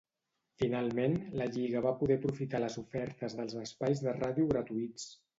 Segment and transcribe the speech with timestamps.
[0.59, 5.07] Finalment, la Lliga va poder aprofitar les ofertes dels espais de ràdio gratuïts.